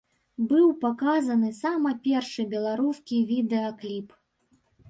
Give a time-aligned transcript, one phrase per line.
[0.51, 4.07] Быў паказаны сама першы беларускі відэакліп.